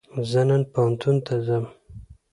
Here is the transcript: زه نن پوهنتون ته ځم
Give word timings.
زه 0.29 0.41
نن 0.47 0.61
پوهنتون 0.73 1.15
ته 1.25 1.33
ځم 1.45 1.65